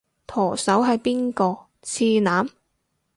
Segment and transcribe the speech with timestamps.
[0.25, 1.67] 舵手係邊個？
[1.83, 2.47] 次男？